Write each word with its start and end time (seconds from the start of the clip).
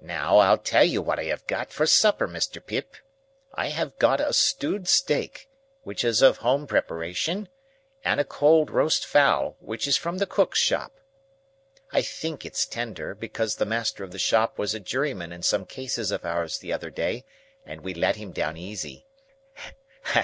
Now, 0.00 0.36
I'll 0.38 0.58
tell 0.58 0.84
you 0.84 1.02
what 1.02 1.18
I 1.18 1.24
have 1.24 1.48
got 1.48 1.72
for 1.72 1.84
supper, 1.84 2.28
Mr. 2.28 2.64
Pip. 2.64 2.94
I 3.54 3.70
have 3.70 3.98
got 3.98 4.20
a 4.20 4.32
stewed 4.32 4.86
steak,—which 4.86 6.04
is 6.04 6.22
of 6.22 6.36
home 6.36 6.68
preparation,—and 6.68 8.20
a 8.20 8.24
cold 8.24 8.70
roast 8.70 9.04
fowl,—which 9.04 9.88
is 9.88 9.96
from 9.96 10.18
the 10.18 10.26
cook's 10.28 10.60
shop. 10.60 10.92
I 11.90 12.02
think 12.02 12.46
it's 12.46 12.66
tender, 12.66 13.16
because 13.16 13.56
the 13.56 13.66
master 13.66 14.04
of 14.04 14.12
the 14.12 14.18
shop 14.20 14.58
was 14.60 14.76
a 14.76 14.78
Juryman 14.80 15.32
in 15.32 15.42
some 15.42 15.66
cases 15.66 16.12
of 16.12 16.24
ours 16.24 16.58
the 16.58 16.72
other 16.72 16.90
day, 16.90 17.24
and 17.66 17.80
we 17.80 17.94
let 17.94 18.14
him 18.14 18.30
down 18.30 18.56
easy. 18.56 19.06